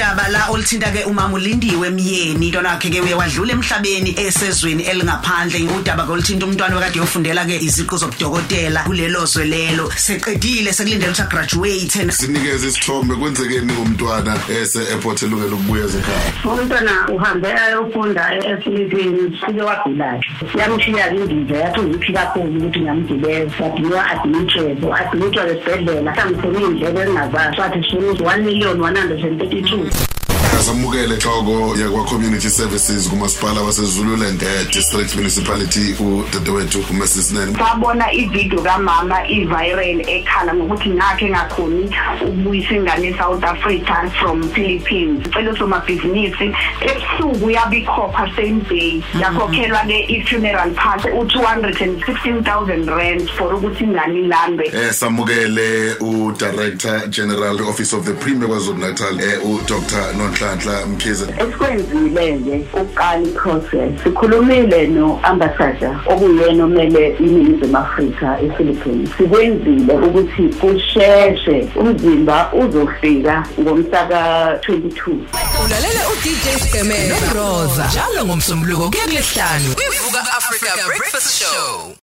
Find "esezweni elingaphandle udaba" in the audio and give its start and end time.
4.16-6.06